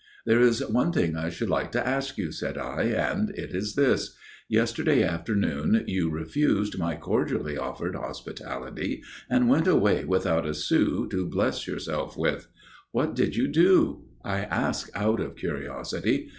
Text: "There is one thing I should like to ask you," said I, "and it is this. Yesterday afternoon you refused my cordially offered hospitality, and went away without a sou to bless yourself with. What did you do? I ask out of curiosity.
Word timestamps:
"There 0.25 0.39
is 0.39 0.67
one 0.67 0.91
thing 0.91 1.15
I 1.15 1.29
should 1.29 1.51
like 1.51 1.71
to 1.73 1.87
ask 1.87 2.17
you," 2.17 2.31
said 2.31 2.57
I, 2.57 2.85
"and 2.85 3.29
it 3.37 3.53
is 3.53 3.75
this. 3.75 4.17
Yesterday 4.49 5.03
afternoon 5.03 5.83
you 5.85 6.09
refused 6.09 6.79
my 6.79 6.95
cordially 6.95 7.55
offered 7.55 7.93
hospitality, 7.93 9.03
and 9.29 9.47
went 9.47 9.67
away 9.67 10.03
without 10.03 10.47
a 10.47 10.55
sou 10.55 11.05
to 11.09 11.27
bless 11.29 11.67
yourself 11.67 12.17
with. 12.17 12.47
What 12.91 13.13
did 13.13 13.35
you 13.35 13.47
do? 13.47 14.05
I 14.25 14.39
ask 14.39 14.89
out 14.95 15.19
of 15.19 15.35
curiosity. 15.35 16.29